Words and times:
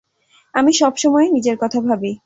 আমি 0.53 0.71
সবসময়েই 0.73 1.33
নিজের 1.33 1.55
কথা 1.57 1.79
ভাবি। 1.81 2.11